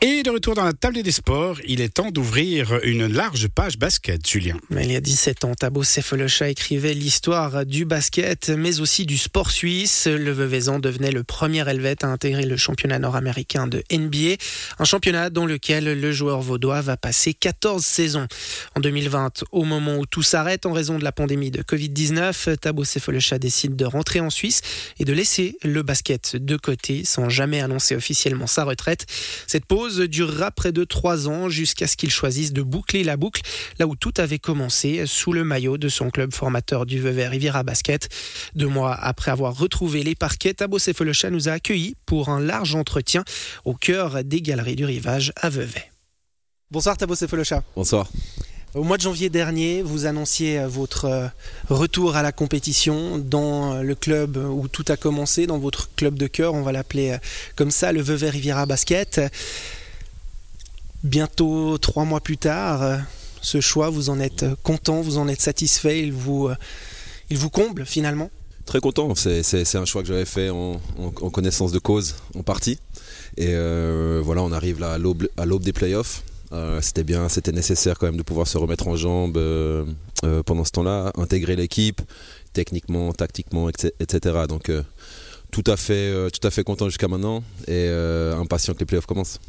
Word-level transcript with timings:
Et 0.00 0.22
de 0.22 0.30
retour 0.30 0.54
dans 0.54 0.62
la 0.62 0.74
table 0.74 1.02
des 1.02 1.10
sports, 1.10 1.56
il 1.66 1.80
est 1.80 1.88
temps 1.88 2.12
d'ouvrir 2.12 2.78
une 2.84 3.08
large 3.08 3.48
page 3.48 3.78
basket, 3.78 4.24
Julien. 4.24 4.56
Il 4.70 4.92
y 4.92 4.94
a 4.94 5.00
17 5.00 5.44
ans, 5.44 5.56
Thabo 5.56 5.82
Sefolosha 5.82 6.48
écrivait 6.48 6.94
l'histoire 6.94 7.66
du 7.66 7.84
basket, 7.84 8.50
mais 8.50 8.78
aussi 8.78 9.06
du 9.06 9.18
sport 9.18 9.50
suisse. 9.50 10.06
Le 10.06 10.30
Veuvezan 10.30 10.78
devenait 10.78 11.10
le 11.10 11.24
premier 11.24 11.68
Helvète 11.68 12.04
à 12.04 12.06
intégrer 12.06 12.46
le 12.46 12.56
championnat 12.56 13.00
nord-américain 13.00 13.66
de 13.66 13.82
NBA, 13.90 14.36
un 14.78 14.84
championnat 14.84 15.30
dans 15.30 15.46
lequel 15.46 16.00
le 16.00 16.12
joueur 16.12 16.42
vaudois 16.42 16.80
va 16.80 16.96
passer 16.96 17.34
14 17.34 17.84
saisons. 17.84 18.28
En 18.76 18.80
2020, 18.80 19.42
au 19.50 19.64
moment 19.64 19.96
où 19.96 20.06
tout 20.06 20.22
s'arrête 20.22 20.64
en 20.64 20.72
raison 20.72 21.00
de 21.00 21.04
la 21.04 21.10
pandémie 21.10 21.50
de 21.50 21.62
Covid-19, 21.62 22.56
Thabo 22.58 22.84
Sefolosha 22.84 23.40
décide 23.40 23.74
de 23.74 23.84
rentrer 23.84 24.20
en 24.20 24.30
Suisse 24.30 24.60
et 25.00 25.04
de 25.04 25.12
laisser 25.12 25.56
le 25.64 25.82
basket 25.82 26.36
de 26.36 26.56
côté 26.56 27.02
sans 27.04 27.28
jamais 27.28 27.60
annoncer 27.60 27.96
officiellement 27.96 28.46
sa 28.46 28.62
retraite. 28.62 29.04
Cette 29.48 29.64
pause 29.64 29.87
durera 29.96 30.50
près 30.50 30.72
de 30.72 30.84
trois 30.84 31.28
ans 31.28 31.48
jusqu'à 31.48 31.86
ce 31.86 31.96
qu'il 31.96 32.10
choisisse 32.10 32.52
de 32.52 32.62
boucler 32.62 33.04
la 33.04 33.16
boucle, 33.16 33.42
là 33.78 33.86
où 33.86 33.96
tout 33.96 34.14
avait 34.18 34.38
commencé 34.38 35.04
sous 35.06 35.32
le 35.32 35.44
maillot 35.44 35.78
de 35.78 35.88
son 35.88 36.10
club 36.10 36.32
formateur 36.32 36.86
du 36.86 37.00
Vevey 37.00 37.26
Riviera 37.26 37.62
Basket. 37.62 38.08
Deux 38.54 38.68
mois 38.68 38.94
après 38.94 39.30
avoir 39.30 39.56
retrouvé 39.56 40.02
les 40.02 40.14
parquets, 40.14 40.54
Tabo 40.54 40.78
Sefolosha 40.78 41.30
nous 41.30 41.48
a 41.48 41.52
accueillis 41.52 41.96
pour 42.06 42.28
un 42.28 42.40
large 42.40 42.74
entretien 42.74 43.24
au 43.64 43.74
cœur 43.74 44.24
des 44.24 44.42
galeries 44.42 44.76
du 44.76 44.84
rivage 44.84 45.32
à 45.36 45.48
Vevey. 45.48 45.90
Bonsoir 46.70 46.96
Tabo 46.96 47.14
Sefolosha. 47.14 47.62
Bonsoir. 47.74 48.08
Au 48.74 48.82
mois 48.82 48.98
de 48.98 49.02
janvier 49.02 49.30
dernier, 49.30 49.80
vous 49.80 50.04
annonciez 50.04 50.60
votre 50.66 51.06
euh, 51.06 51.26
retour 51.70 52.16
à 52.16 52.22
la 52.22 52.32
compétition 52.32 53.16
dans 53.16 53.82
le 53.82 53.94
club 53.94 54.36
où 54.36 54.68
tout 54.68 54.84
a 54.88 54.98
commencé, 54.98 55.46
dans 55.46 55.58
votre 55.58 55.88
club 55.94 56.18
de 56.18 56.26
cœur, 56.26 56.52
on 56.52 56.60
va 56.60 56.72
l'appeler 56.72 57.12
euh, 57.12 57.18
comme 57.56 57.70
ça, 57.70 57.92
le 57.92 58.02
Vevey 58.02 58.28
Riviera 58.28 58.66
Basket. 58.66 59.22
Bientôt 61.04 61.78
trois 61.78 62.04
mois 62.04 62.20
plus 62.20 62.38
tard, 62.38 62.82
euh, 62.82 62.96
ce 63.40 63.60
choix, 63.60 63.88
vous 63.90 64.10
en 64.10 64.18
êtes 64.20 64.44
content, 64.62 65.00
vous 65.00 65.18
en 65.18 65.28
êtes 65.28 65.40
satisfait, 65.40 66.02
il 66.02 66.12
vous, 66.12 66.50
vous 67.30 67.50
comble 67.50 67.86
finalement? 67.86 68.30
Très 68.66 68.80
content, 68.80 69.14
c'est 69.14 69.76
un 69.76 69.84
choix 69.86 70.02
que 70.02 70.08
j'avais 70.08 70.26
fait 70.26 70.50
en, 70.50 70.78
connaissance 71.32 71.72
de 71.72 71.78
cause, 71.78 72.16
en 72.34 72.42
partie. 72.42 72.78
Et 73.38 73.54
voilà, 74.20 74.42
on 74.42 74.52
arrive 74.52 74.82
à 74.82 74.98
l'aube 74.98 75.62
des 75.62 75.72
playoffs. 75.72 76.22
Euh, 76.52 76.80
c'était 76.80 77.04
bien, 77.04 77.28
c'était 77.28 77.52
nécessaire 77.52 77.98
quand 77.98 78.06
même 78.06 78.16
de 78.16 78.22
pouvoir 78.22 78.46
se 78.46 78.56
remettre 78.56 78.88
en 78.88 78.96
jambes 78.96 79.36
euh, 79.36 79.84
euh, 80.24 80.42
pendant 80.42 80.64
ce 80.64 80.72
temps-là, 80.72 81.12
intégrer 81.16 81.56
l'équipe, 81.56 82.00
techniquement, 82.52 83.12
tactiquement, 83.12 83.68
etc. 83.68 84.46
Donc 84.48 84.72
tout 85.50 85.64
à 85.66 85.76
fait, 85.76 86.30
tout 86.30 86.46
à 86.46 86.50
fait 86.50 86.64
content 86.64 86.86
jusqu'à 86.86 87.08
maintenant 87.08 87.42
et 87.66 87.88
impatient 87.88 88.74
que 88.74 88.80
les 88.80 88.86
playoffs 88.86 89.06
commencent 89.06 89.40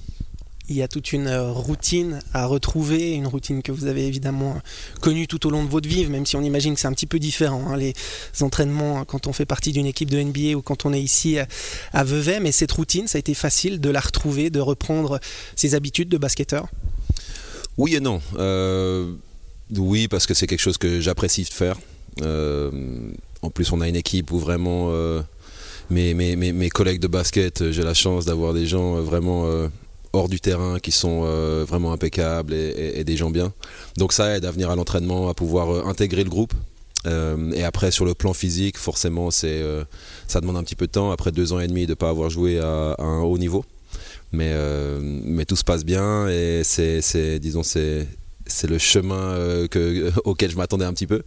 il 0.69 0.75
y 0.75 0.83
a 0.83 0.87
toute 0.87 1.11
une 1.13 1.27
euh, 1.27 1.51
routine 1.51 2.19
à 2.33 2.45
retrouver, 2.45 3.11
une 3.11 3.27
routine 3.27 3.63
que 3.63 3.71
vous 3.71 3.85
avez 3.85 4.05
évidemment 4.05 4.61
connue 5.01 5.27
tout 5.27 5.45
au 5.47 5.49
long 5.49 5.63
de 5.63 5.69
votre 5.69 5.89
vie, 5.89 6.05
même 6.05 6.25
si 6.25 6.35
on 6.35 6.41
imagine 6.41 6.75
que 6.75 6.79
c'est 6.79 6.87
un 6.87 6.93
petit 6.93 7.07
peu 7.07 7.17
différent, 7.17 7.65
hein, 7.67 7.75
les 7.77 7.93
entraînements 8.41 9.03
quand 9.03 9.25
on 9.25 9.33
fait 9.33 9.47
partie 9.47 9.71
d'une 9.71 9.87
équipe 9.87 10.11
de 10.11 10.21
NBA 10.21 10.55
ou 10.55 10.61
quand 10.61 10.85
on 10.85 10.93
est 10.93 11.01
ici 11.01 11.37
à 11.91 12.03
Vevey, 12.03 12.39
mais 12.39 12.51
cette 12.51 12.71
routine, 12.71 13.07
ça 13.07 13.17
a 13.17 13.19
été 13.19 13.33
facile 13.33 13.81
de 13.81 13.89
la 13.89 13.99
retrouver, 13.99 14.51
de 14.51 14.59
reprendre 14.59 15.19
ses 15.55 15.73
habitudes 15.73 16.09
de 16.09 16.17
basketteur? 16.17 16.67
Oui 17.77 17.95
et 17.95 17.99
non. 17.99 18.21
Euh, 18.37 19.11
oui, 19.75 20.07
parce 20.07 20.27
que 20.27 20.33
c'est 20.33 20.45
quelque 20.45 20.59
chose 20.59 20.77
que 20.77 21.01
j'apprécie 21.01 21.43
de 21.43 21.49
faire. 21.49 21.77
Euh, 22.21 22.69
en 23.41 23.49
plus, 23.49 23.71
on 23.71 23.81
a 23.81 23.87
une 23.87 23.95
équipe 23.95 24.31
où 24.31 24.37
vraiment... 24.37 24.91
mes, 25.89 26.69
collègues 26.69 26.99
de 26.99 27.07
basket, 27.07 27.71
j'ai 27.71 27.83
la 27.83 27.95
chance 27.95 28.25
d'avoir 28.25 28.53
des 28.53 28.67
gens 28.67 29.01
vraiment 29.01 29.47
hors 30.13 30.29
du 30.29 30.39
terrain 30.39 30.79
qui 30.79 30.91
sont 30.91 31.21
euh, 31.23 31.65
vraiment 31.67 31.91
impeccables 31.91 32.53
et, 32.53 33.03
des 33.03 33.17
gens 33.17 33.29
bien. 33.29 33.53
Donc 33.97 34.13
ça 34.13 34.35
aide 34.35 34.45
à 34.45 34.51
venir 34.51 34.69
à 34.69 34.75
l'entraînement, 34.75 35.29
à 35.29 35.33
pouvoir 35.33 35.73
euh, 35.73 35.83
intégrer 35.85 36.23
le 36.23 36.29
groupe. 36.29 36.53
Euh, 37.07 37.51
et 37.53 37.63
après 37.63 37.91
sur 37.91 38.05
le 38.05 38.13
plan 38.13 38.33
physique, 38.33 38.77
forcément, 38.77 39.31
ça 39.31 40.41
demande 40.41 40.57
un 40.57 40.63
petit 40.63 40.75
peu 40.75 40.87
de 40.87 40.91
temps. 40.91 41.11
Après 41.11 41.31
deux 41.31 41.53
ans 41.53 41.59
et 41.59 41.67
demi 41.67 41.85
de 41.85 41.91
ne 41.91 41.95
pas 41.95 42.09
avoir 42.09 42.29
joué 42.29 42.59
à, 42.59 42.95
un 42.99 43.21
haut 43.21 43.37
niveau, 43.37 43.63
mais 44.31 44.53
mais 45.01 45.45
tout 45.45 45.55
se 45.55 45.63
passe 45.63 45.85
bien 45.85 46.27
et 46.27 46.61
c'est 46.63 47.39
disons 47.39 47.63
c'est 47.63 48.05
c'est 48.45 48.67
le 48.67 48.77
chemin 48.77 49.67
que, 49.71 50.11
auquel 50.25 50.51
je 50.51 50.57
m'attendais 50.57 50.85
un 50.85 50.93
petit 50.93 51.07
peu 51.07 51.23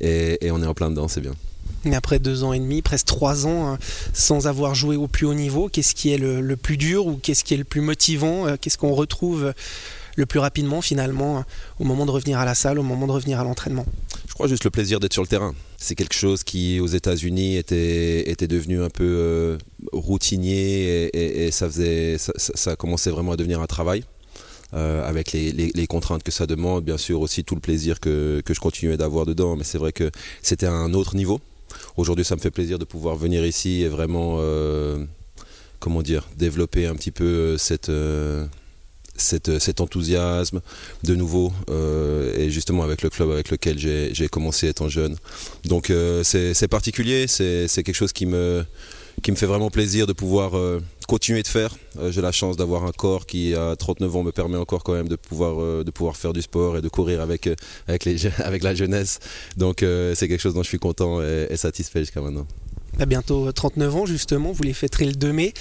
et 0.00 0.50
on 0.50 0.62
est 0.62 0.66
en 0.66 0.74
plein 0.74 0.88
dedans, 0.90 1.08
c'est 1.08 1.20
bien. 1.20 1.34
Après 1.92 2.18
deux 2.18 2.44
ans 2.44 2.52
et 2.52 2.58
demi, 2.58 2.82
presque 2.82 3.06
trois 3.06 3.46
ans, 3.46 3.72
hein, 3.72 3.78
sans 4.12 4.46
avoir 4.46 4.74
joué 4.74 4.96
au 4.96 5.08
plus 5.08 5.26
haut 5.26 5.34
niveau, 5.34 5.68
qu'est-ce 5.68 5.94
qui 5.94 6.12
est 6.12 6.18
le, 6.18 6.56
plus 6.56 6.76
dur 6.76 7.06
ou 7.06 7.16
qu'est-ce 7.16 7.42
qui 7.42 7.54
est 7.54 7.56
le 7.56 7.64
plus 7.64 7.80
motivant 7.80 8.46
euh, 8.46 8.56
Qu'est-ce 8.60 8.76
qu'on 8.76 8.92
retrouve 8.92 9.54
le 10.16 10.26
plus 10.26 10.38
rapidement 10.38 10.82
finalement 10.82 11.44
au 11.78 11.84
moment 11.84 12.04
de 12.04 12.10
revenir 12.10 12.38
à 12.38 12.44
la 12.44 12.54
salle, 12.54 12.78
au 12.78 12.82
moment 12.82 13.06
de 13.06 13.12
revenir 13.12 13.40
à 13.40 13.44
l'entraînement? 13.44 13.86
Je 14.28 14.34
crois 14.34 14.46
juste 14.46 14.64
le 14.64 14.70
plaisir 14.70 15.00
d'être 15.00 15.12
sur 15.12 15.22
le 15.22 15.28
terrain. 15.28 15.54
C'est 15.78 15.94
quelque 15.94 16.14
chose 16.14 16.44
qui 16.44 16.80
aux 16.80 16.86
États-Unis 16.86 17.56
était, 17.56 18.30
était 18.30 18.48
devenu 18.48 18.82
un 18.82 18.90
peu 18.90 19.04
euh, 19.04 19.58
routinier 19.92 21.10
et, 21.14 21.50
ça, 21.50 21.66
faisait, 21.66 22.16
ça, 22.18 22.76
commençait 22.76 23.10
vraiment 23.10 23.32
à 23.32 23.36
devenir 23.36 23.60
un 23.60 23.66
travail. 23.66 24.04
Euh, 24.72 25.04
avec 25.04 25.32
les, 25.32 25.86
contraintes 25.88 26.22
que 26.22 26.30
ça 26.30 26.46
demande, 26.46 26.84
bien 26.84 26.96
sûr 26.96 27.20
aussi 27.20 27.42
tout 27.42 27.56
le 27.56 27.60
plaisir 27.60 27.98
que, 27.98 28.40
que 28.44 28.54
je 28.54 28.60
continuais 28.60 28.96
d'avoir 28.96 29.26
dedans, 29.26 29.56
mais 29.56 29.64
c'est 29.64 29.78
vrai 29.78 29.90
que 29.90 30.12
c'était 30.42 30.66
un 30.66 30.94
autre 30.94 31.16
niveau. 31.16 31.40
Aujourd'hui, 31.96 32.24
ça 32.24 32.36
me 32.36 32.40
fait 32.40 32.50
plaisir 32.50 32.78
de 32.78 32.84
pouvoir 32.84 33.16
venir 33.16 33.44
ici 33.44 33.82
et 33.82 33.88
vraiment, 33.88 34.36
euh, 34.38 35.04
comment 35.78 36.02
dire, 36.02 36.28
développer 36.36 36.86
un 36.86 36.94
petit 36.94 37.10
peu 37.10 37.56
euh, 37.56 37.86
euh, 37.88 38.46
cet 39.16 39.80
enthousiasme 39.80 40.60
de 41.04 41.14
nouveau 41.14 41.52
et 42.38 42.48
justement 42.50 42.82
avec 42.82 43.02
le 43.02 43.10
club 43.10 43.30
avec 43.30 43.50
lequel 43.50 43.78
j'ai 43.78 44.28
commencé 44.28 44.68
étant 44.68 44.88
jeune. 44.88 45.16
Donc 45.64 45.92
c'est 46.22 46.68
particulier, 46.68 47.26
c'est 47.26 47.68
quelque 47.68 47.94
chose 47.94 48.12
qui 48.12 48.26
me, 48.26 48.64
qui 49.22 49.30
me 49.30 49.36
fait 49.36 49.46
vraiment 49.46 49.70
plaisir 49.70 50.06
de 50.06 50.12
pouvoir 50.12 50.52
continuer 51.10 51.42
de 51.42 51.48
faire. 51.48 51.74
Euh, 51.98 52.12
j'ai 52.12 52.20
la 52.20 52.30
chance 52.30 52.56
d'avoir 52.56 52.84
un 52.84 52.92
corps 52.92 53.26
qui, 53.26 53.52
à 53.56 53.74
39 53.74 54.16
ans, 54.16 54.22
me 54.22 54.30
permet 54.30 54.56
encore 54.56 54.84
quand 54.84 54.92
même 54.92 55.08
de 55.08 55.16
pouvoir, 55.16 55.60
euh, 55.60 55.82
de 55.82 55.90
pouvoir 55.90 56.16
faire 56.16 56.32
du 56.32 56.40
sport 56.40 56.76
et 56.76 56.82
de 56.82 56.88
courir 56.88 57.20
avec, 57.20 57.48
euh, 57.48 57.56
avec, 57.88 58.04
les, 58.04 58.26
avec 58.38 58.62
la 58.62 58.76
jeunesse. 58.76 59.18
Donc 59.56 59.78
c'est 59.80 60.28
quelque 60.28 60.40
chose 60.40 60.54
dont 60.54 60.62
je 60.62 60.68
suis 60.68 60.78
content 60.78 61.20
et, 61.20 61.56
satisfait 61.56 62.00
jusqu'à 62.00 62.20
maintenant. 62.20 62.46
À 63.00 63.06
bientôt 63.06 63.50
39 63.50 63.96
ans, 63.96 64.06
justement, 64.06 64.52
vous 64.52 64.62
les 64.62 64.72
fêterez 64.72 65.06
le 65.06 65.14
2 65.14 65.32
mai. 65.32 65.52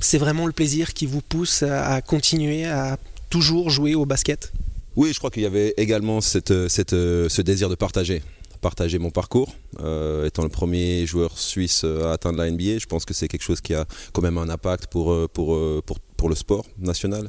C'est 0.00 0.18
vraiment 0.18 0.46
le 0.46 0.52
plaisir 0.52 0.92
qui 0.92 1.06
vous 1.06 1.22
pousse 1.22 1.62
à 1.62 2.02
continuer 2.02 2.64
à 2.64 2.98
toujours 3.30 3.70
jouer 3.70 3.94
au 3.94 4.06
basket? 4.06 4.52
Oui, 4.96 5.12
je 5.12 5.18
crois 5.18 5.30
qu'il 5.30 5.42
y 5.42 5.46
avait 5.46 5.74
également 5.76 6.20
cette, 6.20 6.68
cette, 6.68 6.90
ce 6.90 7.42
désir 7.42 7.68
de 7.68 7.74
partager 7.76 8.22
partager 8.66 8.98
mon 8.98 9.12
parcours. 9.12 9.54
Euh, 9.78 10.26
étant 10.26 10.42
le 10.42 10.48
premier 10.48 11.06
joueur 11.06 11.38
suisse 11.38 11.84
à 11.84 12.10
atteindre 12.14 12.38
la 12.38 12.50
NBA, 12.50 12.78
je 12.78 12.86
pense 12.86 13.04
que 13.04 13.14
c'est 13.14 13.28
quelque 13.28 13.44
chose 13.44 13.60
qui 13.60 13.74
a 13.74 13.84
quand 14.12 14.22
même 14.22 14.38
un 14.38 14.48
impact 14.48 14.88
pour, 14.88 15.12
euh, 15.12 15.28
pour, 15.32 15.54
euh, 15.54 15.80
pour, 15.86 16.00
pour 16.00 16.28
le 16.28 16.34
sport 16.34 16.66
national 16.76 17.28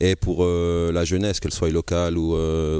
et 0.00 0.16
pour 0.16 0.46
la 0.46 1.04
jeunesse, 1.04 1.40
qu'elle 1.40 1.52
soit 1.52 1.68
locale 1.68 2.16
ou, 2.16 2.28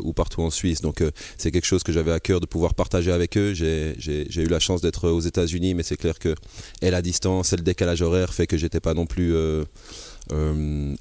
ou 0.07 0.13
partout 0.15 0.41
en 0.41 0.49
Suisse. 0.49 0.81
Donc 0.81 1.03
c'est 1.37 1.51
quelque 1.51 1.67
chose 1.67 1.83
que 1.83 1.93
j'avais 1.93 2.13
à 2.13 2.21
cœur 2.21 2.41
de 2.41 2.47
pouvoir 2.47 2.75
partager 2.75 3.13
avec 3.13 3.37
eux. 3.37 3.53
J'ai 3.53 4.43
eu 4.47 4.51
la 4.59 4.61
chance 4.61 4.81
d'être 4.81 5.11
aux 5.11 5.21
États-Unis, 5.21 5.75
mais 5.75 5.83
c'est 5.83 5.99
clair 5.99 6.19
que 6.19 6.35
et 6.81 6.91
la 6.91 7.03
distance 7.03 7.53
et 7.53 7.57
le 7.57 7.63
décalage 7.63 8.03
horaire 8.03 8.33
fait 8.33 8.47
que 8.47 8.57
j'étais 8.57 8.81
pas 8.81 8.95
non 8.95 9.07
plus 9.07 9.35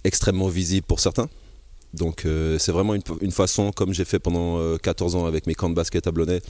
extrêmement 0.03 0.49
visible 0.49 0.87
pour 0.87 0.99
certains. 0.99 1.29
Donc 1.97 2.25
euh, 2.25 2.57
c'est 2.59 2.71
vraiment 2.71 2.95
une, 2.95 3.31
façon, 3.31 3.71
comme 3.71 3.93
j'ai 3.93 4.05
fait 4.05 4.19
pendant 4.19 4.77
14 4.77 5.15
euh, 5.15 5.19
ans 5.19 5.25
avec 5.25 5.47
mes 5.47 5.55
camps 5.55 5.69
de 5.69 5.75
basket 5.75 6.07
à 6.07 6.11
Blonay, 6.11 6.41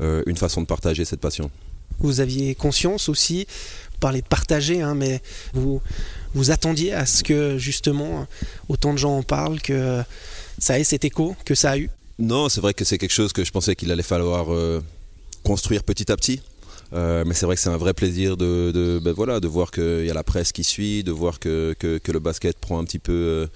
euh, 0.00 0.22
une 0.26 0.36
façon 0.36 0.60
de 0.60 0.66
partager 0.66 1.04
cette 1.04 1.20
passion. 1.20 1.50
Vous 2.00 2.20
aviez 2.20 2.54
conscience 2.54 3.08
aussi, 3.08 3.46
vous 3.92 3.98
parlez 4.00 4.20
de 4.20 4.26
partager, 4.26 4.82
hein, 4.82 4.94
mais 4.94 5.22
vous, 5.54 5.80
vous 6.34 6.50
attendiez 6.50 6.92
à 6.92 7.06
ce 7.06 7.24
que 7.24 7.56
justement 7.56 8.26
autant 8.68 8.92
de 8.92 8.98
gens 8.98 9.16
en 9.16 9.22
parlent, 9.22 9.62
que 9.62 10.02
ça 10.58 10.78
ait 10.78 10.84
cet 10.84 11.04
écho 11.04 11.34
que 11.46 11.54
ça 11.54 11.70
a 11.70 11.78
eu? 11.78 11.88
Non, 12.18 12.48
c'est 12.48 12.60
vrai 12.60 12.74
que 12.74 12.84
c'est 12.84 12.98
quelque 12.98 13.12
chose 13.12 13.32
que 13.32 13.44
je 13.44 13.52
pensais 13.52 13.76
qu'il 13.76 13.90
allait 13.90 14.02
falloir 14.02 14.48
construire 15.42 15.84
petit 15.84 16.10
à 16.10 16.16
petit. 16.16 16.40
Mais 16.92 17.34
c'est 17.34 17.46
vrai 17.46 17.56
que 17.56 17.60
c'est 17.60 17.70
un 17.70 17.76
vrai 17.76 17.94
plaisir 17.94 18.36
de, 18.36 19.00
ben 19.02 19.12
voilà, 19.12 19.40
de 19.40 19.48
voir 19.48 19.70
qu'il 19.70 20.06
y 20.06 20.10
a 20.10 20.14
la 20.14 20.24
presse 20.24 20.52
qui 20.52 20.64
suit, 20.64 21.02
de 21.04 21.12
voir 21.12 21.38
que, 21.38 21.74
le 21.82 22.18
basket 22.18 22.56
prend 22.58 22.78
un 22.78 22.84
petit 22.84 22.98
peu 22.98 23.48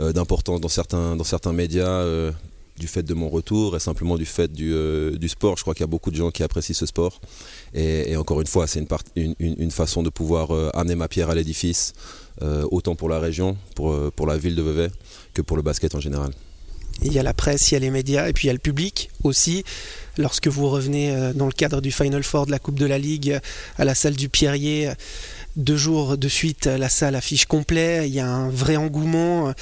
euh, 0.00 0.12
d'importance 0.12 0.60
dans 0.60 0.68
certains, 0.68 1.14
dans 1.14 1.24
certains 1.24 1.52
médias 1.52 1.86
euh, 1.86 2.32
du 2.78 2.88
fait 2.88 3.04
de 3.04 3.14
mon 3.14 3.28
retour 3.28 3.76
et 3.76 3.78
simplement 3.78 4.16
du 4.16 4.26
fait 4.26 4.52
du, 4.52 4.74
euh, 4.74 5.16
sport. 5.28 5.56
Je 5.56 5.62
crois 5.62 5.72
qu'il 5.72 5.82
y 5.82 5.84
a 5.84 5.88
beaucoup 5.88 6.10
de 6.10 6.16
gens 6.16 6.32
qui 6.32 6.42
apprécient 6.42 6.74
ce 6.74 6.86
sport. 6.86 7.20
Et, 7.74 8.16
encore 8.16 8.40
une 8.40 8.48
fois, 8.48 8.66
c'est 8.66 8.80
une, 8.80 8.88
une, 9.14 9.34
une, 9.38 9.70
façon 9.70 10.02
de 10.02 10.10
pouvoir 10.10 10.50
amener 10.76 10.96
ma 10.96 11.06
pierre 11.06 11.30
à 11.30 11.34
l'édifice, 11.34 11.92
autant 12.70 12.96
pour 12.96 13.08
la 13.08 13.20
région, 13.20 13.56
pour, 13.76 13.96
pour 14.12 14.26
la 14.26 14.36
ville 14.36 14.56
de 14.56 14.62
Vevey, 14.62 14.90
que 15.32 15.42
pour 15.42 15.56
le 15.56 15.62
basket 15.62 15.94
en 15.94 16.00
général. 16.00 16.32
Il 17.02 17.12
y 17.12 17.18
a 17.18 17.22
la 17.22 17.34
presse, 17.34 17.70
il 17.70 17.74
y 17.74 17.76
a 17.76 17.80
les 17.80 17.90
médias, 17.90 18.28
et 18.28 18.32
puis 18.32 18.44
il 18.44 18.46
y 18.48 18.50
a 18.50 18.52
le 18.52 18.58
public 18.58 19.10
aussi. 19.22 19.64
Lorsque 20.18 20.48
vous 20.48 20.68
revenez 20.68 21.32
dans 21.34 21.46
le 21.46 21.52
cadre 21.52 21.80
du 21.80 21.90
Final 21.92 22.22
Four 22.22 22.46
de 22.46 22.50
la 22.50 22.58
Coupe 22.58 22.78
de 22.78 22.86
la 22.86 22.98
Ligue 22.98 23.38
à 23.78 23.84
la 23.84 23.94
salle 23.94 24.14
du 24.14 24.28
Pierrier. 24.28 24.90
Deux 25.56 25.76
jours 25.76 26.18
de 26.18 26.28
suite, 26.28 26.66
la 26.66 26.88
salle 26.88 27.14
affiche 27.14 27.46
complet, 27.46 28.08
il 28.08 28.14
y 28.14 28.20
a 28.20 28.28
un 28.28 28.48
vrai 28.50 28.76
engouement. 28.76 29.52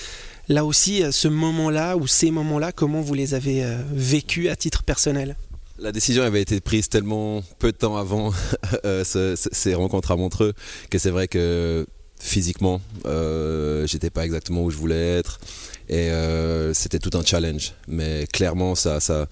Là 0.48 0.64
aussi, 0.64 1.02
ce 1.10 1.28
moment-là 1.28 1.96
ou 1.96 2.06
ces 2.06 2.30
moments-là, 2.30 2.72
comment 2.72 3.00
vous 3.00 3.14
les 3.14 3.34
avez 3.34 3.64
vécus 3.92 4.48
à 4.48 4.56
titre 4.56 4.82
personnel? 4.82 5.36
La 5.78 5.90
décision 5.90 6.22
avait 6.22 6.42
été 6.42 6.60
prise 6.60 6.88
tellement 6.88 7.42
peu 7.58 7.72
de 7.72 7.76
temps 7.76 7.96
avant 7.96 8.32
ces 9.04 9.74
rencontres 9.74 10.12
à 10.12 10.16
Montreux 10.16 10.52
que 10.90 10.98
c'est 10.98 11.10
vrai 11.10 11.28
que 11.28 11.86
physiquement, 12.22 12.80
euh, 13.04 13.84
j'étais 13.86 14.10
pas 14.10 14.24
exactement 14.24 14.62
où 14.62 14.70
je 14.70 14.76
voulais 14.76 15.18
être 15.18 15.40
et 15.88 16.10
euh, 16.10 16.72
c'était 16.72 17.00
tout 17.00 17.10
un 17.18 17.24
challenge. 17.24 17.74
Mais 17.88 18.26
clairement, 18.32 18.76
ça, 18.76 19.00
ça, 19.00 19.26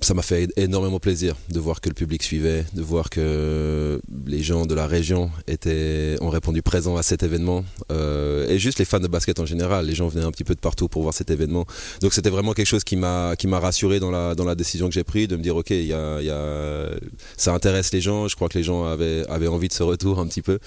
ça 0.00 0.14
m'a 0.14 0.22
fait 0.22 0.48
énormément 0.56 0.98
plaisir 0.98 1.36
de 1.50 1.60
voir 1.60 1.80
que 1.80 1.88
le 1.88 1.94
public 1.94 2.22
suivait, 2.22 2.64
de 2.72 2.82
voir 2.82 3.10
que 3.10 4.00
les 4.26 4.42
gens 4.42 4.64
de 4.64 4.74
la 4.74 4.86
région 4.86 5.30
étaient, 5.46 6.16
ont 6.20 6.30
répondu 6.30 6.62
présent 6.62 6.96
à 6.96 7.02
cet 7.02 7.22
événement. 7.22 7.64
Euh, 7.92 8.48
et 8.48 8.58
juste 8.58 8.78
les 8.78 8.84
fans 8.84 9.00
de 9.00 9.08
basket 9.08 9.40
en 9.40 9.46
général, 9.46 9.86
les 9.86 9.94
gens 9.94 10.08
venaient 10.08 10.24
un 10.24 10.30
petit 10.30 10.44
peu 10.44 10.54
de 10.54 10.60
partout 10.60 10.88
pour 10.88 11.02
voir 11.02 11.12
cet 11.12 11.30
événement. 11.30 11.66
Donc 12.00 12.14
c'était 12.14 12.30
vraiment 12.30 12.54
quelque 12.54 12.66
chose 12.66 12.84
qui 12.84 12.96
m'a, 12.96 13.34
qui 13.36 13.46
m'a 13.46 13.60
rassuré 13.60 14.00
dans 14.00 14.10
la, 14.10 14.34
dans 14.34 14.44
la 14.44 14.54
décision 14.54 14.88
que 14.88 14.94
j'ai 14.94 15.04
prise, 15.04 15.28
de 15.28 15.36
me 15.36 15.42
dire 15.42 15.56
ok, 15.56 15.70
y 15.70 15.92
a, 15.92 16.20
y 16.22 16.30
a, 16.30 16.90
ça 17.36 17.52
intéresse 17.52 17.92
les 17.92 18.00
gens, 18.00 18.26
je 18.26 18.36
crois 18.36 18.48
que 18.48 18.56
les 18.56 18.64
gens 18.64 18.84
avaient, 18.84 19.26
avaient 19.28 19.48
envie 19.48 19.68
de 19.68 19.74
ce 19.74 19.82
retour 19.82 20.18
un 20.18 20.26
petit 20.26 20.42
peu. 20.42 20.58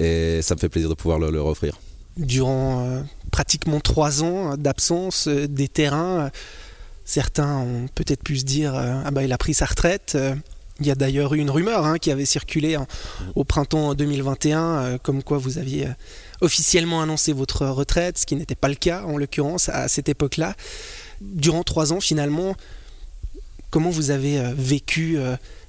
Et 0.00 0.40
ça 0.42 0.54
me 0.54 0.60
fait 0.60 0.68
plaisir 0.68 0.90
de 0.90 0.94
pouvoir 0.94 1.18
leur, 1.18 1.30
leur 1.30 1.46
offrir. 1.46 1.78
Durant 2.18 2.86
euh, 2.86 3.02
pratiquement 3.30 3.80
trois 3.80 4.22
ans 4.22 4.56
d'absence 4.58 5.28
euh, 5.28 5.48
des 5.48 5.68
terrains, 5.68 6.30
Certains 7.04 7.58
ont 7.58 7.88
peut-être 7.94 8.22
pu 8.22 8.38
se 8.38 8.44
dire 8.44 8.74
euh, 8.74 9.02
ah 9.04 9.10
bah 9.10 9.24
il 9.24 9.32
a 9.32 9.38
pris 9.38 9.54
sa 9.54 9.66
retraite. 9.66 10.12
Euh, 10.14 10.34
il 10.80 10.86
y 10.86 10.90
a 10.90 10.94
d'ailleurs 10.94 11.34
eu 11.34 11.38
une 11.38 11.50
rumeur 11.50 11.84
hein, 11.84 11.98
qui 11.98 12.10
avait 12.10 12.24
circulé 12.24 12.76
au 13.36 13.44
printemps 13.44 13.94
2021, 13.94 14.60
euh, 14.60 14.98
comme 14.98 15.22
quoi 15.22 15.38
vous 15.38 15.58
aviez 15.58 15.86
officiellement 16.40 17.02
annoncé 17.02 17.32
votre 17.32 17.66
retraite, 17.66 18.18
ce 18.18 18.26
qui 18.26 18.34
n'était 18.34 18.56
pas 18.56 18.68
le 18.68 18.74
cas 18.74 19.02
en 19.04 19.16
l'occurrence 19.16 19.68
à 19.68 19.86
cette 19.86 20.08
époque-là. 20.08 20.54
Durant 21.20 21.62
trois 21.62 21.92
ans, 21.92 22.00
finalement, 22.00 22.56
comment 23.70 23.90
vous 23.90 24.10
avez 24.10 24.42
vécu 24.54 25.18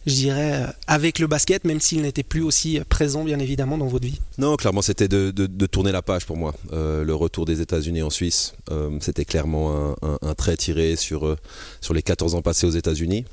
je 0.05 0.13
dirais, 0.13 0.63
euh, 0.63 0.67
avec 0.87 1.19
le 1.19 1.27
basket, 1.27 1.63
même 1.63 1.79
s'il 1.79 2.01
n'était 2.01 2.23
plus 2.23 2.41
aussi 2.41 2.79
présent, 2.89 3.23
bien 3.23 3.39
évidemment, 3.39 3.77
dans 3.77 3.87
votre 3.87 4.05
vie 4.05 4.19
Non, 4.37 4.55
clairement, 4.55 4.81
c'était 4.81 5.07
de, 5.07 5.31
tourner 5.65 5.91
la 5.91 6.01
page 6.01 6.25
pour 6.25 6.37
moi. 6.37 6.53
Euh, 6.73 7.03
le 7.03 7.15
retour 7.15 7.45
des 7.45 7.61
États-Unis 7.61 8.01
en 8.01 8.09
Suisse, 8.09 8.53
euh, 8.71 8.89
c'était 8.99 9.25
clairement 9.25 9.95
un, 10.01 10.35
trait 10.35 10.57
tiré 10.57 10.95
sur, 10.95 11.37
sur 11.79 11.93
les 11.93 12.01
14 12.01 12.35
ans 12.35 12.41
passés 12.41 12.67
aux 12.67 12.71
États-Unis. 12.71 13.25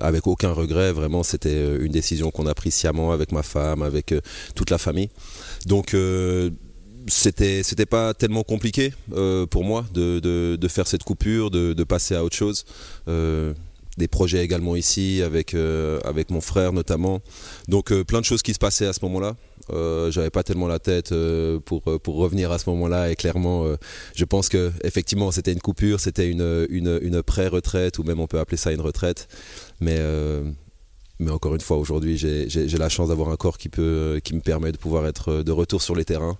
avec 0.00 0.26
aucun 0.26 0.52
regret, 0.52 0.92
vraiment, 0.92 1.22
c'était 1.22 1.76
une 1.78 1.92
décision 1.92 2.30
qu'on 2.30 2.46
a 2.46 2.54
prise 2.54 2.74
sciemment 2.74 3.12
avec 3.12 3.32
ma 3.32 3.42
femme, 3.42 3.82
avec 3.82 4.14
toute 4.54 4.70
la 4.70 4.78
famille. 4.78 5.10
Donc, 5.66 5.96
c'était 7.06 7.62
c'était 7.62 7.86
pas 7.86 8.12
tellement 8.12 8.42
compliqué 8.42 8.92
pour 9.50 9.64
moi 9.64 9.86
de, 9.94 10.18
de, 10.20 10.68
faire 10.68 10.86
cette 10.86 11.04
coupure, 11.04 11.50
de, 11.50 11.72
de 11.72 11.84
passer 11.84 12.14
à 12.14 12.24
autre 12.24 12.36
chose 12.36 12.64
des 13.98 14.08
projets 14.08 14.42
également 14.42 14.76
ici 14.76 15.20
avec, 15.22 15.52
euh, 15.52 16.00
avec 16.04 16.30
mon 16.30 16.40
frère 16.40 16.72
notamment. 16.72 17.20
Donc 17.66 17.92
euh, 17.92 18.04
plein 18.04 18.20
de 18.20 18.24
choses 18.24 18.42
qui 18.42 18.54
se 18.54 18.58
passaient 18.58 18.86
à 18.86 18.92
ce 18.92 19.00
moment-là. 19.02 19.36
Euh, 19.70 20.10
j'avais 20.10 20.30
pas 20.30 20.42
tellement 20.42 20.68
la 20.68 20.78
tête 20.78 21.12
pour, 21.66 21.82
pour 21.82 22.16
revenir 22.16 22.50
à 22.52 22.58
ce 22.58 22.70
moment-là 22.70 23.10
et 23.10 23.16
clairement 23.16 23.66
je 24.14 24.24
pense 24.24 24.48
que 24.48 24.72
effectivement 24.82 25.30
c'était 25.30 25.52
une 25.52 25.60
coupure, 25.60 26.00
c'était 26.00 26.30
une, 26.30 26.66
une, 26.70 27.22
pré-retraite 27.22 27.98
ou 27.98 28.02
même 28.02 28.18
on 28.18 28.26
peut 28.26 28.38
appeler 28.38 28.56
ça 28.56 28.72
une 28.72 28.80
retraite. 28.80 29.28
Mais 29.80 29.98
mais 31.20 31.32
encore 31.32 31.54
une 31.54 31.60
fois, 31.60 31.78
aujourd'hui, 31.78 32.16
j'ai 32.16 32.78
la 32.78 32.88
chance 32.88 33.08
d'avoir 33.08 33.30
un 33.30 33.36
corps 33.36 33.58
qui, 33.58 33.68
peut, 33.68 34.20
qui 34.22 34.36
me 34.36 34.40
permet 34.40 34.70
de 34.70 34.76
pouvoir 34.76 35.04
être 35.08 35.42
de 35.42 35.52
retour 35.52 35.82
sur 35.82 35.96
les 35.96 36.04
terrains. 36.04 36.38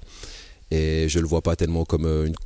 Et 0.71 1.09
je 1.09 1.19
le 1.19 1.27
vois 1.27 1.43
pas 1.43 1.57
tellement 1.57 1.85
comme 1.85 2.07
une 2.07 2.37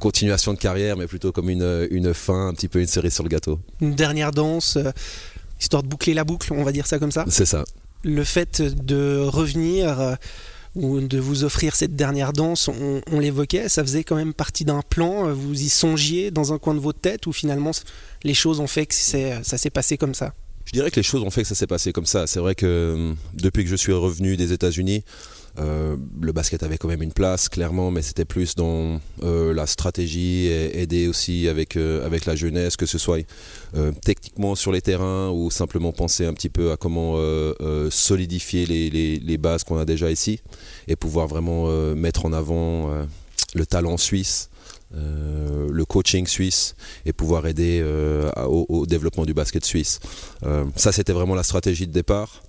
continuation 0.00 0.52
de 0.52 0.58
carrière, 0.58 0.96
mais 0.96 1.06
plutôt 1.06 1.30
comme 1.30 1.48
une, 1.48 1.86
une 1.92 2.12
fin, 2.12 2.48
un 2.48 2.54
petit 2.54 2.68
peu 2.68 2.80
une 2.80 2.88
cerise 2.88 3.14
sur 3.14 3.22
le 3.22 3.28
gâteau. 3.28 3.60
Une 3.80 3.94
dernière 3.94 4.32
danse, 4.32 4.76
euh, 4.76 4.90
histoire 5.60 5.84
de 5.84 5.88
boucler 5.88 6.14
la 6.14 6.24
boucle, 6.24 6.52
on 6.52 6.64
va 6.64 6.72
dire 6.72 6.88
ça 6.88 6.98
comme 6.98 7.12
ça 7.12 7.24
C'est 7.28 7.46
ça. 7.46 7.64
Le 8.02 8.24
fait 8.24 8.62
de 8.62 9.24
revenir 9.24 10.00
euh, 10.00 10.14
ou 10.74 11.00
de 11.00 11.18
vous 11.18 11.44
offrir 11.44 11.76
cette 11.76 11.94
dernière 11.94 12.32
danse, 12.32 12.68
on, 12.68 13.20
l'évoquait, 13.20 13.68
ça 13.68 13.82
faisait 13.82 14.02
quand 14.02 14.16
même 14.16 14.34
partie 14.34 14.64
d'un 14.64 14.82
plan, 14.82 15.28
euh, 15.28 15.32
vous 15.32 15.60
y 15.60 15.68
songiez 15.68 16.30
dans 16.30 16.52
un 16.52 16.58
coin 16.58 16.74
de 16.74 16.80
votre 16.80 17.00
tête 17.00 17.26
ou 17.26 17.32
finalement 17.32 17.72
les 18.24 18.34
choses 18.34 18.58
ont 18.58 18.66
fait 18.66 18.86
que 18.86 18.94
ça 18.94 19.42
s'est 19.42 19.70
passé 19.70 19.96
comme 19.96 20.14
ça? 20.14 20.34
Je 20.64 20.72
dirais 20.72 20.90
que 20.90 20.96
les 20.96 21.02
choses 21.02 21.22
ont 21.22 21.30
fait 21.30 21.42
que 21.42 21.48
ça 21.48 21.54
s'est 21.54 21.66
passé 21.66 21.92
comme 21.92 22.06
ça. 22.06 22.26
C'est 22.26 22.38
vrai 22.38 22.54
que 22.54 23.14
depuis 23.34 23.64
que 23.64 23.70
je 23.70 23.76
suis 23.76 23.92
revenu 23.92 24.36
des 24.36 24.52
États-Unis, 24.52 25.02
euh, 25.58 25.96
le 26.20 26.32
basket 26.32 26.62
avait 26.62 26.78
quand 26.78 26.88
même 26.88 27.02
une 27.02 27.12
place, 27.12 27.48
clairement, 27.48 27.90
mais 27.90 28.02
c'était 28.02 28.24
plus 28.24 28.54
dans 28.54 29.00
euh, 29.22 29.52
la 29.52 29.66
stratégie 29.66 30.46
et 30.46 30.80
aider 30.80 31.08
aussi 31.08 31.48
avec, 31.48 31.76
euh, 31.76 32.06
avec 32.06 32.24
la 32.24 32.36
jeunesse, 32.36 32.76
que 32.76 32.86
ce 32.86 32.98
soit 32.98 33.26
techniquement 34.04 34.54
sur 34.54 34.72
les 34.72 34.80
terrains 34.80 35.30
ou 35.30 35.50
simplement 35.50 35.92
penser 35.92 36.26
un 36.26 36.32
petit 36.32 36.48
peu 36.48 36.72
à 36.72 36.76
comment 36.76 37.16
solidifier 37.90 38.66
les, 38.66 38.90
les, 39.18 39.38
bases 39.38 39.64
qu'on 39.64 39.78
a 39.78 39.84
déjà 39.84 40.10
ici 40.10 40.40
et 40.88 40.96
pouvoir 40.96 41.26
vraiment 41.26 41.68
mettre 41.94 42.26
en 42.26 42.32
avant 42.32 42.90
le 43.54 43.66
talent 43.66 43.96
suisse. 43.96 44.50
le 44.92 45.84
coaching 45.84 46.26
suisse 46.26 46.74
et 47.06 47.12
pouvoir 47.12 47.46
aider 47.46 47.84
au, 48.46 48.86
développement 48.86 49.24
du 49.24 49.34
basket 49.34 49.64
suisse. 49.64 50.00
ça, 50.76 50.92
c'était 50.92 51.12
vraiment 51.12 51.34
la 51.34 51.44
stratégie 51.44 51.86
de 51.86 51.92
départ. 51.92 52.42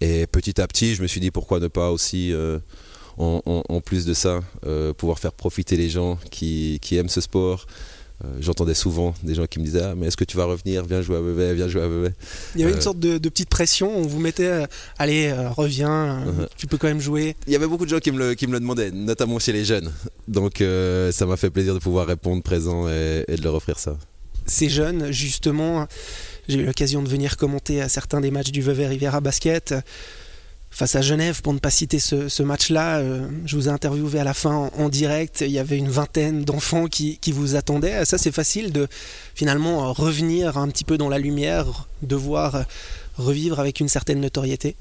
Et 0.00 0.26
petit 0.26 0.60
à 0.60 0.66
petit, 0.66 0.94
je 0.94 1.02
me 1.02 1.06
suis 1.06 1.20
dit 1.20 1.30
pourquoi 1.30 1.60
ne 1.60 1.68
pas 1.68 1.90
aussi, 1.90 2.32
euh, 2.32 2.58
en, 3.16 3.80
plus 3.80 4.04
de 4.04 4.14
ça, 4.14 4.40
euh, 4.66 4.92
pouvoir 4.92 5.18
faire 5.18 5.32
profiter 5.32 5.76
les 5.76 5.88
gens 5.88 6.18
qui, 6.30 6.78
aiment 6.92 7.08
ce 7.08 7.20
sport. 7.20 7.66
Euh, 8.24 8.28
j'entendais 8.40 8.72
souvent 8.74 9.14
des 9.22 9.34
gens 9.34 9.44
qui 9.44 9.58
me 9.58 9.64
disaient 9.64 9.82
ah, 9.82 9.94
mais 9.94 10.06
est-ce 10.06 10.16
que 10.16 10.24
tu 10.24 10.38
vas 10.38 10.46
revenir? 10.46 10.86
Viens 10.86 11.02
jouer 11.02 11.16
à 11.16 11.20
Vevey, 11.20 11.54
viens 11.54 11.68
jouer 11.68 11.82
à 11.82 11.88
Vevey. 11.88 12.12
Il 12.54 12.62
y 12.62 12.64
avait 12.64 12.72
une 12.72 12.80
sorte 12.80 12.98
de, 12.98 13.18
petite 13.18 13.50
pression, 13.50 13.94
on 13.94 14.02
vous 14.02 14.20
mettait 14.20 14.64
allez, 14.98 15.32
reviens, 15.32 16.24
uh-huh. 16.24 16.48
tu 16.56 16.66
peux 16.66 16.78
quand 16.78 16.88
même 16.88 17.00
jouer. 17.00 17.36
Il 17.46 17.52
y 17.52 17.56
avait 17.56 17.66
beaucoup 17.66 17.84
de 17.84 17.90
gens 17.90 17.98
qui 17.98 18.12
me 18.12 18.18
le, 18.18 18.34
qui 18.34 18.46
me 18.46 18.52
le 18.52 18.60
demandaient, 18.60 18.90
notamment 18.90 19.38
chez 19.38 19.52
les 19.52 19.66
jeunes. 19.66 19.92
Donc 20.28 20.62
ça 21.10 21.26
m'a 21.26 21.36
fait 21.36 21.50
plaisir 21.50 21.74
de 21.74 21.78
pouvoir 21.78 22.06
répondre 22.06 22.42
présent 22.42 22.88
et, 22.88 23.24
et 23.28 23.36
de 23.36 23.42
leur 23.42 23.54
offrir 23.54 23.78
ça. 23.78 23.98
Ces 24.46 24.68
jeunes, 24.68 25.10
justement, 25.10 25.86
j'ai 26.48 26.58
eu 26.58 26.64
l'occasion 26.64 27.02
de 27.02 27.08
venir 27.08 27.36
commenter 27.36 27.80
à 27.80 27.88
certains 27.88 28.20
des 28.20 28.30
matchs 28.30 28.52
du 28.52 28.62
Vevey 28.62 28.86
Riviera 28.86 29.20
Basket 29.20 29.74
face 30.76 30.94
à 30.94 31.00
Genève, 31.00 31.40
pour 31.40 31.54
ne 31.54 31.58
pas 31.58 31.70
citer 31.70 31.98
ce, 31.98 32.42
match-là, 32.42 32.98
euh, 32.98 33.26
je 33.46 33.56
vous 33.56 33.68
ai 33.68 33.70
interviewé 33.70 34.20
à 34.20 34.24
la 34.24 34.34
fin 34.34 34.70
en, 34.76 34.88
direct, 34.90 35.40
il 35.40 35.50
y 35.50 35.58
avait 35.58 35.78
une 35.78 35.88
vingtaine 35.88 36.44
d'enfants 36.44 36.86
qui, 36.86 37.18
vous 37.28 37.56
attendaient. 37.56 38.04
Ça, 38.04 38.18
c'est 38.18 38.30
facile 38.30 38.72
de 38.72 38.86
finalement 39.34 39.90
revenir 39.94 40.58
un 40.58 40.68
petit 40.68 40.84
peu 40.84 40.98
dans 40.98 41.08
la 41.08 41.18
lumière, 41.18 41.88
de 42.02 42.14
voir 42.14 42.66
revivre 43.16 43.58
avec 43.58 43.80
une 43.80 43.88
certaine 43.88 44.20
notoriété. 44.20 44.76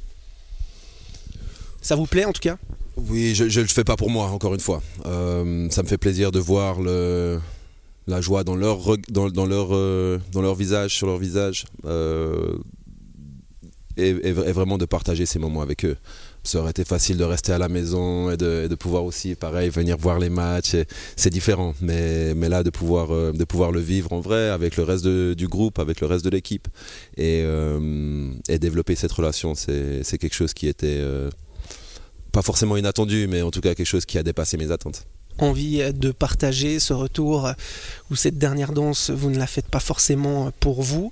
Ça 1.82 1.96
vous 1.96 2.08
plaît 2.08 2.26
en 2.26 2.34
tout 2.34 2.42
cas? 2.42 2.58
Oui, 2.98 3.34
je 3.34 3.44
ne 3.44 3.64
le 3.64 3.68
fais 3.70 3.86
pas 3.86 3.96
pour 3.96 4.10
moi, 4.10 4.28
encore 4.32 4.54
une 4.54 4.60
fois. 4.60 4.82
Euh, 5.06 5.70
ça 5.70 5.82
me 5.82 5.88
fait 5.88 5.98
plaisir 5.98 6.34
de 6.34 6.40
voir 6.40 6.82
le, 6.82 7.40
la 8.08 8.22
joie 8.22 8.44
dans 8.44 8.56
leur, 8.56 8.80
dans, 9.10 9.46
leur, 9.46 9.70
euh, 9.72 10.20
dans 10.32 10.42
leur 10.42 10.56
visage, 10.56 10.96
sur 10.96 11.08
leur 11.08 11.18
visage, 11.18 11.66
euh, 11.86 12.56
et, 13.98 14.32
vraiment 14.32 14.78
de 14.78 14.86
partager 14.86 15.26
ces 15.26 15.40
moments 15.40 15.62
avec 15.62 15.86
eux. 15.86 15.98
Ça 16.44 16.60
aurait 16.60 16.72
été 16.72 16.86
facile 16.86 17.18
de 17.18 17.24
rester 17.24 17.54
à 17.54 17.58
la 17.58 17.70
maison 17.70 18.30
et 18.30 18.38
de, 18.38 18.76
pouvoir 18.76 19.06
aussi, 19.06 19.34
pareil, 19.34 19.70
venir 19.70 19.98
voir 19.98 20.20
les 20.20 20.30
matchs. 20.30 20.76
C'est 21.16 21.32
différent, 21.32 21.74
mais, 21.82 22.36
mais 22.36 22.50
là, 22.50 22.62
de 22.62 22.70
pouvoir, 22.70 23.12
euh, 23.12 23.32
de 23.32 23.44
pouvoir 23.46 23.72
le 23.72 23.80
vivre 23.80 24.14
en 24.14 24.20
vrai 24.20 24.50
avec 24.50 24.78
le 24.78 24.84
reste 24.84 25.08
du 25.08 25.48
groupe, 25.48 25.80
avec 25.80 26.02
le 26.02 26.08
reste 26.08 26.24
de 26.26 26.30
l'équipe, 26.30 26.68
et, 27.18 27.44
et, 28.50 28.60
développer 28.60 28.96
cette 28.96 29.12
relation, 29.12 29.56
c'est 29.56 30.18
quelque 30.20 30.36
chose 30.36 30.54
qui 30.54 30.68
était 30.68 31.02
pas 32.32 32.42
forcément 32.42 32.78
inattendu, 32.78 33.28
mais 33.28 33.42
en 33.42 33.50
tout 33.50 33.62
cas 33.62 33.74
quelque 33.74 33.88
chose 33.88 34.06
qui 34.06 34.18
a 34.18 34.24
dépassé 34.24 34.58
mes 34.58 34.70
attentes 34.70 35.08
envie 35.38 35.82
de 35.94 36.12
partager 36.12 36.80
ce 36.80 36.94
retour 36.94 37.50
ou 38.10 38.16
cette 38.16 38.38
dernière 38.38 38.72
danse, 38.72 39.10
vous 39.10 39.30
ne 39.30 39.38
la 39.38 39.48
faites 39.48 39.68
pas 39.68 39.80
forcément 39.80 40.52
pour 40.60 40.82
vous. 40.82 41.12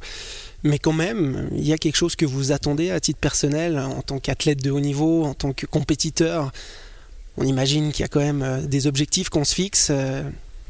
Mais 0.63 0.79
quand 0.79 0.93
même, 0.93 1.49
il 1.51 1.67
y 1.67 1.73
a 1.73 1.77
quelque 1.77 1.97
chose 1.97 2.15
que 2.15 2.25
vous 2.25 2.53
attendez 2.53 2.89
à 2.89 2.99
titre 2.99 3.19
personnel 3.19 3.77
en 3.77 4.01
tant 4.01 4.19
qu'athlète 4.19 4.63
de 4.63 4.71
haut 4.71 4.79
niveau, 4.79 5.25
en 5.25 5.33
tant 5.33 5.51
que 5.51 5.65
compétiteur. 5.65 6.51
On 7.35 7.43
imagine 7.43 7.91
qu'il 7.91 8.01
y 8.01 8.05
a 8.05 8.07
quand 8.07 8.21
même 8.21 8.43
euh, 8.43 8.61
des 8.61 8.87
objectifs 8.87 9.29
qu'on 9.29 9.43
se 9.43 9.53
fixe. 9.53 9.89
Euh, 9.89 10.23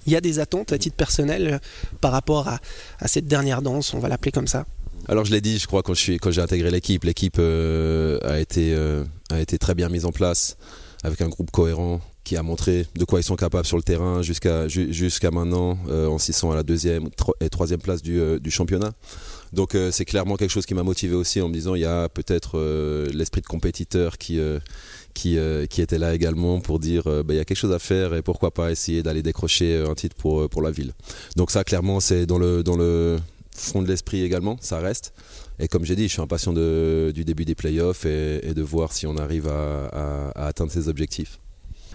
il 0.07 0.13
y 0.13 0.15
a 0.15 0.22
des 0.22 0.39
attentes 0.39 0.74
à 0.74 0.77
titre 0.77 0.95
personnel 0.95 1.62
par 2.01 2.12
rapport 2.12 2.48
à, 2.48 2.60
cette 3.05 3.27
dernière 3.27 3.62
danse, 3.62 3.93
on 3.93 4.00
va 4.00 4.10
l'appeler 4.10 4.31
comme 4.31 4.48
ça. 4.48 4.65
Alors 5.07 5.24
je 5.24 5.31
l'ai 5.31 5.41
dit, 5.41 5.60
je 5.60 5.67
crois 5.67 5.81
quand 5.81 5.93
j'ai 5.93 6.41
intégré 6.41 6.72
l'équipe, 6.72 7.03
l'équipe 7.05 7.38
euh, 7.39 8.19
a 8.24 8.39
été 8.39 8.75
a 9.29 9.39
été 9.39 9.57
très 9.57 9.75
bien 9.75 9.88
mise 9.88 10.03
en 10.03 10.12
place 10.12 10.57
avec 11.03 11.22
un 11.22 11.29
groupe 11.29 11.51
cohérent 11.51 12.01
qui 12.23 12.37
a 12.37 12.43
montré 12.43 12.85
de 12.95 13.05
quoi 13.05 13.19
ils 13.19 13.23
sont 13.23 13.35
capables 13.35 13.65
sur 13.65 13.77
le 13.77 13.83
terrain 13.83 14.21
jusqu'à 14.21 14.67
jusqu'à 14.67 15.31
maintenant 15.31 15.77
en 15.89 16.17
s'y 16.17 16.33
sont 16.33 16.51
à 16.51 16.55
la 16.55 16.63
deuxième 16.63 17.09
et 17.41 17.49
troisième 17.49 17.81
place 17.81 18.01
du, 18.01 18.39
du 18.39 18.51
championnat. 18.51 18.93
Donc 19.51 19.77
c'est 19.91 20.05
clairement 20.05 20.37
quelque 20.37 20.51
chose 20.51 20.65
qui 20.65 20.73
m'a 20.73 20.83
motivé 20.83 21.15
aussi 21.15 21.41
en 21.41 21.49
me 21.49 21.53
disant 21.53 21.75
il 21.75 21.81
y 21.81 21.85
a 21.85 22.07
peut-être 22.09 22.59
l'esprit 23.13 23.41
de 23.41 23.47
compétiteur 23.47 24.17
qui 24.17 24.39
qui, 25.13 25.37
était 25.37 25.99
là 25.99 26.15
également 26.15 26.61
pour 26.61 26.79
dire 26.79 27.03
bah, 27.03 27.33
il 27.33 27.35
y 27.35 27.39
a 27.39 27.45
quelque 27.45 27.57
chose 27.57 27.73
à 27.73 27.79
faire 27.79 28.13
et 28.13 28.21
pourquoi 28.21 28.51
pas 28.51 28.71
essayer 28.71 29.03
d'aller 29.03 29.21
décrocher 29.21 29.83
un 29.85 29.93
titre 29.93 30.15
pour, 30.15 30.49
pour 30.49 30.61
la 30.61 30.71
ville. 30.71 30.93
Donc 31.35 31.51
ça 31.51 31.63
clairement 31.63 31.99
c'est 31.99 32.25
dans 32.25 32.37
le, 32.37 32.63
dans 32.63 32.77
le 32.77 33.19
fond 33.55 33.81
de 33.81 33.87
l'esprit 33.87 34.23
également, 34.23 34.57
ça 34.61 34.79
reste. 34.79 35.13
Et 35.59 35.67
comme 35.67 35.85
j'ai 35.85 35.95
dit, 35.95 36.07
je 36.07 36.13
suis 36.13 36.21
impatient 36.21 36.53
de, 36.53 37.11
du 37.13 37.25
début 37.25 37.45
des 37.45 37.55
playoffs 37.55 38.05
et, 38.05 38.47
et, 38.47 38.53
de 38.53 38.61
voir 38.61 38.91
si 38.91 39.05
on 39.05 39.17
arrive 39.17 39.47
à, 39.47 39.85
à, 39.85 40.29
à 40.29 40.47
atteindre 40.47 40.71
ces 40.71 40.89
objectifs. 40.89 41.39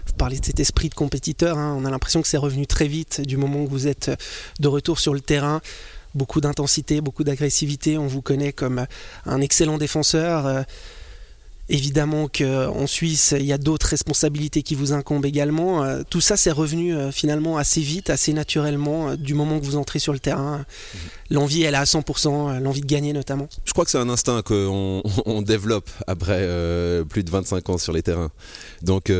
Vous 0.09 0.15
parlez 0.17 0.39
de 0.39 0.45
cet 0.45 0.59
esprit 0.59 0.89
de 0.89 0.95
compétiteur, 0.95 1.59
hein. 1.59 1.77
on 1.79 1.85
a 1.85 1.91
l'impression 1.91 2.23
que 2.23 2.27
c'est 2.27 2.35
revenu 2.35 2.65
très 2.65 2.87
vite 2.87 3.21
du 3.21 3.37
moment 3.37 3.63
que 3.63 3.69
vous 3.69 3.87
êtes 3.87 4.09
de 4.59 4.67
retour 4.67 4.99
sur 4.99 5.13
le 5.13 5.21
terrain. 5.21 5.61
Beaucoup 6.15 6.41
d'intensité, 6.41 6.99
beaucoup 6.99 7.23
d'agressivité, 7.23 7.99
on 7.99 8.07
vous 8.07 8.23
connaît 8.23 8.51
comme 8.51 8.87
un 9.27 9.39
excellent 9.39 9.77
défenseur. 9.77 10.65
Évidemment 11.71 12.27
qu'en 12.27 12.87
Suisse, 12.87 13.35
il 13.37 13.45
y 13.45 13.53
a 13.53 13.59
d'autres 13.59 13.85
responsabilités 13.85 14.63
qui 14.63 14.73
vous 14.73 14.91
incombent 14.91 15.27
également. 15.27 15.83
Euh, 15.83 16.01
tout 16.09 16.19
ça, 16.19 16.35
c'est 16.35 16.49
revenu 16.49 16.95
euh, 16.95 17.11
finalement 17.11 17.57
assez 17.57 17.81
vite, 17.81 18.09
assez 18.09 18.33
naturellement, 18.33 19.09
euh, 19.09 19.15
du 19.15 19.35
moment 19.35 19.59
que 19.59 19.65
vous 19.65 19.77
entrez 19.77 19.99
sur 19.99 20.11
le 20.11 20.17
terrain. 20.17 20.65
L'envie, 21.29 21.61
elle 21.61 21.75
est 21.75 21.77
à 21.77 21.83
100%, 21.83 22.59
l'envie 22.59 22.81
de 22.81 22.87
gagner 22.87 23.13
notamment. 23.13 23.47
Je 23.65 23.73
crois 23.73 23.85
que 23.85 23.91
c'est 23.91 23.99
un 23.99 24.09
instinct 24.09 24.41
qu'on 24.41 25.03
on 25.27 25.43
développe 25.43 25.87
après 26.07 26.39
plus 27.07 27.23
de 27.23 27.29
25 27.29 27.69
ans 27.69 27.77
sur 27.77 27.93
les 27.93 28.01
terrains. 28.01 28.31
Donc 28.81 29.11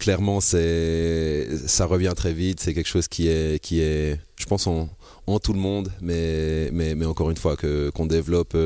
clairement, 0.00 0.40
c'est, 0.40 1.48
ça 1.68 1.86
revient 1.86 2.12
très 2.16 2.32
vite. 2.32 2.58
C'est 2.58 2.74
quelque 2.74 2.88
chose 2.88 3.06
qui 3.06 3.28
est, 3.28 3.62
qui 3.62 3.80
est 3.80 4.18
je 4.36 4.46
pense, 4.46 4.66
en, 4.66 4.88
en 5.28 5.38
tout 5.38 5.52
le 5.52 5.60
monde, 5.60 5.92
mais, 6.00 6.70
mais, 6.72 6.96
mais 6.96 7.06
encore 7.06 7.30
une 7.30 7.36
fois, 7.36 7.54
que, 7.56 7.90
qu'on 7.90 8.06
développe 8.06 8.56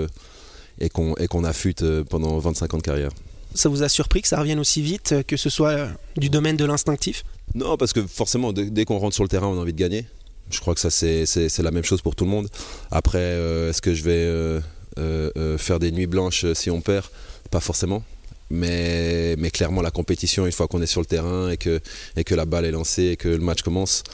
et 0.81 0.89
qu'on 0.89 1.15
qu'on 1.15 1.45
affûte 1.45 1.85
pendant 2.05 2.39
25 2.39 2.75
ans 2.75 2.79
de 2.79 2.83
carrière. 2.83 3.11
Ça 3.55 3.69
vous 3.69 3.83
a 3.83 3.89
surpris 3.89 4.23
que 4.23 4.29
ça 4.29 4.39
revienne 4.39 4.59
aussi 4.59 4.83
vite, 4.83 5.15
que 5.27 5.37
ce 5.37 5.51
soit 5.51 5.89
du 6.17 6.29
domaine 6.29 6.57
de 6.57 6.65
l'instinctif? 6.65 7.25
Non, 7.55 7.77
parce 7.77 7.93
que 7.93 8.07
forcément, 8.07 8.53
dès 8.53 8.85
qu'on 8.85 8.99
rentre 8.99 9.15
sur 9.15 9.25
le 9.25 9.29
terrain, 9.29 9.47
on 9.47 9.59
a 9.59 9.63
envie 9.63 9.73
de 9.73 9.79
gagner. 9.79 10.07
Je 10.51 10.61
crois 10.61 10.75
que 10.75 10.81
ça, 10.81 10.91
c'est 10.91 11.59
la 11.59 11.71
même 11.71 11.85
chose 11.85 12.03
pour 12.03 12.15
tout 12.15 12.25
le 12.25 12.31
monde. 12.31 12.49
Après, 12.91 13.19
euh, 13.19 13.71
est-ce 13.71 13.83
que 13.83 13.95
je 13.95 14.03
vais 14.03 14.13
euh, 14.13 14.61
euh, 14.99 15.59
faire 15.59 15.79
des 15.79 15.93
nuits 15.93 16.07
blanches 16.07 16.51
si 16.55 16.71
on 16.71 16.81
perd? 16.81 17.07
Pas 17.51 17.61
forcément. 17.61 18.03
Mais, 18.51 19.37
mais, 19.37 19.51
clairement, 19.51 19.83
la 19.83 19.91
compétition, 19.91 20.47
une 20.47 20.53
fois 20.53 20.69
qu'on 20.69 20.81
est 20.81 20.87
sur 20.87 21.03
le 21.03 21.07
terrain 21.07 21.51
et 21.51 21.59
que, 21.59 21.81
et 22.17 22.25
que 22.25 22.35
la 22.35 22.47
balle 22.47 22.65
est 22.65 22.71
lancée 22.71 23.09
et 23.09 23.17
que 23.17 23.29
le 23.29 23.39
match 23.39 23.61
commence, 23.61 24.05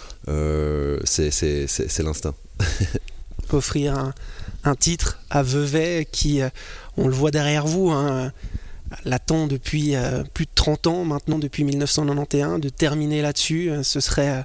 c'est 1.05 2.03
l'instinct. 2.03 2.35
offrir 3.53 3.97
un, 3.97 4.15
un, 4.65 4.75
titre 4.75 5.21
à 5.31 5.43
Vevey 5.43 6.07
qui, 6.11 6.41
on 6.97 7.09
le 7.09 7.15
voit 7.15 7.31
derrière 7.31 7.67
vous, 7.67 7.91
hein, 7.91 8.33
l'attend 9.05 9.47
depuis 9.47 9.97
euh, 9.97 10.23
plus 10.35 10.47
de 10.47 10.51
30 10.55 10.87
ans, 10.87 11.05
maintenant 11.05 11.39
depuis 11.39 11.65
1991, 11.65 12.61
de 12.61 12.69
terminer 12.69 13.23
là-dessus, 13.23 13.71
euh, 13.71 13.83
ce 13.83 14.01
serait 14.01 14.31
euh, 14.31 14.43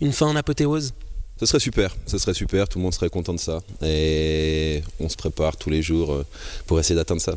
une 0.00 0.12
fin 0.12 0.26
en 0.26 0.36
apothéose 0.36 0.92
ce 1.38 1.46
serait 1.46 1.60
super, 1.60 1.96
ce 2.06 2.18
serait 2.18 2.34
super, 2.34 2.68
tout 2.68 2.78
le 2.78 2.82
monde 2.82 2.92
serait 2.92 3.08
content 3.08 3.32
de 3.32 3.38
ça. 3.38 3.60
Et 3.80 4.82
on 4.98 5.08
se 5.08 5.16
prépare 5.16 5.56
tous 5.56 5.70
les 5.70 5.80
jours 5.80 6.22
pour 6.66 6.78
essayer 6.78 6.94
d'atteindre 6.94 7.22
ça. 7.22 7.32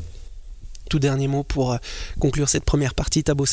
Tout 0.89 0.99
dernier 0.99 1.29
mot 1.29 1.43
pour 1.43 1.77
conclure 2.19 2.49
cette 2.49 2.65
première 2.65 2.95
partie, 2.95 3.23
Tabo. 3.23 3.45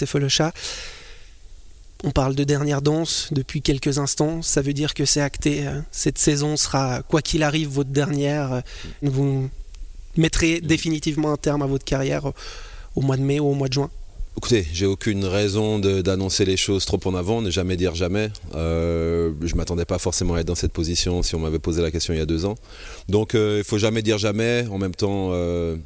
On 2.02 2.11
parle 2.11 2.35
de 2.35 2.45
dernière 2.45 2.80
danse 2.80 3.28
depuis 3.30 3.61
quelques 3.61 3.99
instants, 3.99 4.40
ça 4.40 4.62
veut 4.62 4.73
dire 4.73 4.95
que 4.95 5.04
c'est 5.04 5.21
acté. 5.21 5.64
Cette 5.90 6.19
saison 6.19 6.57
sera, 6.57 7.02
quoi 7.02 7.21
qu'il 7.21 7.42
arrive, 7.42 7.69
votre 7.69 7.90
dernière. 7.90 8.62
Vous 9.02 9.50
mettrez 10.16 10.61
définitivement 10.61 11.33
un 11.33 11.37
terme 11.37 11.62
à 11.62 11.66
votre 11.66 11.85
carrière 11.85 12.33
au 12.97 13.02
mois 13.02 13.16
de 13.16 13.23
mai 13.23 13.38
ou 13.38 13.47
au 13.47 13.54
mois 13.54 13.69
de 13.69 13.75
juin 13.75 13.90
Écoutez, 14.37 14.66
j'ai 14.73 14.87
aucune 14.87 15.25
raison 15.25 15.78
d'annoncer 15.78 16.45
les 16.45 16.57
choses 16.57 16.87
trop 16.87 17.00
en 17.04 17.14
avant, 17.14 17.42
ne 17.42 17.50
jamais 17.50 17.76
dire 17.76 17.95
jamais. 17.95 18.30
Euh, 18.54 19.33
je 19.42 19.54
m'attendais 19.54 19.85
pas 19.85 19.99
forcément 19.99 20.35
à 20.35 20.40
être 20.40 20.47
dans 20.47 20.54
cette 20.54 20.73
position 20.73 21.23
si 21.23 21.35
on 21.35 21.40
m'avait 21.40 21.59
posé 21.59 21.83
la 21.83 21.90
question 21.90 22.14
il 22.14 22.19
y 22.19 22.23
a 22.23 22.26
deux 22.26 22.47
ans. 22.47 22.54
Donc 23.09 23.35
euh, 23.35 23.59
il 23.59 23.64
faut 23.64 23.76
jamais 23.76 24.02
dire 24.02 24.19
jamais. 24.19 24.66
En 24.71 24.78
même 24.78 24.95
temps, 24.95 25.30
euh, 25.33 25.76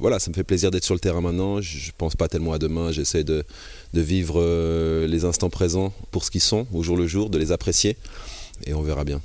voilà, 0.00 0.18
ça 0.18 0.30
me 0.30 0.34
fait 0.34 0.44
plaisir 0.44 0.70
d'être 0.70 0.84
sur 0.84 0.94
le 0.94 1.00
terrain 1.00 1.20
maintenant. 1.20 1.60
Je 1.60 1.90
pense 1.96 2.16
pas 2.16 2.28
tellement 2.28 2.52
à 2.52 2.58
demain. 2.58 2.92
J'essaie 2.92 3.24
de, 3.24 3.44
de, 3.92 4.00
vivre 4.00 4.36
euh, 4.38 5.06
les 5.06 5.24
instants 5.24 5.50
présents 5.50 5.92
pour 6.10 6.24
ce 6.24 6.30
qu'ils 6.30 6.40
sont, 6.40 6.66
au 6.72 6.82
jour 6.82 6.96
le 6.96 7.06
jour, 7.06 7.30
de 7.30 7.38
les 7.38 7.52
apprécier. 7.52 7.96
Et 8.66 8.74
on 8.74 8.82
verra 8.82 9.04
bien. 9.04 9.20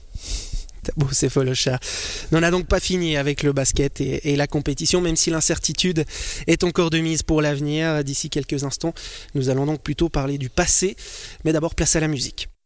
Tabou 0.83 1.09
chat. 1.53 1.79
On 2.31 2.39
n'a 2.39 2.51
donc 2.51 2.65
pas 2.65 2.79
fini 2.79 3.17
avec 3.17 3.43
le 3.43 3.51
basket 3.51 4.01
et, 4.01 4.31
et 4.31 4.35
la 4.35 4.47
compétition, 4.47 5.01
même 5.01 5.15
si 5.15 5.29
l'incertitude 5.29 6.05
est 6.47 6.63
encore 6.63 6.89
de 6.89 6.99
mise 6.99 7.23
pour 7.23 7.41
l'avenir. 7.41 8.03
D'ici 8.03 8.29
quelques 8.29 8.63
instants, 8.63 8.93
nous 9.35 9.49
allons 9.49 9.65
donc 9.65 9.81
plutôt 9.81 10.09
parler 10.09 10.37
du 10.37 10.49
passé, 10.49 10.95
mais 11.43 11.53
d'abord 11.53 11.75
place 11.75 11.95
à 11.95 11.99
la 11.99 12.07
musique. 12.07 12.49